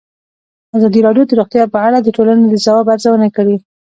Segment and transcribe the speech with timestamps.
[0.77, 3.55] ازادي راډیو د روغتیا په اړه د ټولنې د ځواب ارزونه کړې.